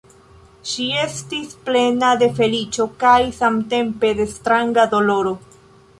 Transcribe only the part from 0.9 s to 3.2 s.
estis plena de feliĉo kaj